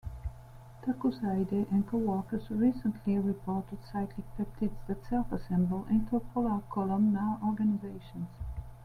[0.81, 8.27] Takuzo Aida and co-workers recently reported cyclic peptides that self-assemble into polar columnar organizations.